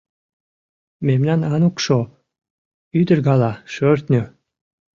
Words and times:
Мемнан 1.07 1.41
Анукшо— 1.53 1.99
ӱдыр 2.99 3.19
гала, 3.27 3.51
шӧртньӧ! 3.73 4.23